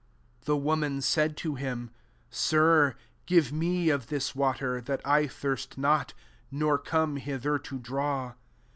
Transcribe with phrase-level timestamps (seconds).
[0.41, 1.91] 15 The woman said to him,
[2.31, 2.95] ^ Sir,
[3.27, 6.15] give me of this water, that I thirst not,
[6.49, 8.33] nor come hither to draw."